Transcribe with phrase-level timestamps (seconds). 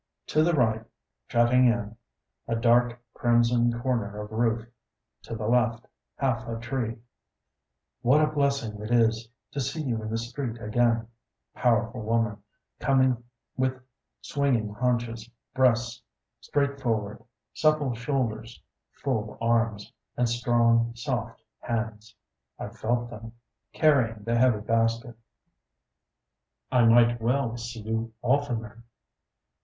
[0.33, 0.83] To the right,
[1.29, 1.95] jutting in,
[2.47, 4.65] a dark crimson corner of roof.
[5.21, 5.85] To the left,
[6.15, 6.97] half a tree:
[8.01, 11.07] what a blessing it is to see you in the street again,
[11.53, 12.41] powerful woman,
[12.79, 13.23] coming
[13.55, 13.79] with
[14.21, 16.01] swinging haunches, breasts
[16.39, 17.23] straight forward,
[17.53, 18.59] supple shoulders,
[18.91, 22.15] full arms and strong, soft hands
[22.59, 23.33] (IŌĆÖve felt them)
[23.71, 25.15] carrying the heavy basket.
[26.71, 28.83] I might well see you oftener!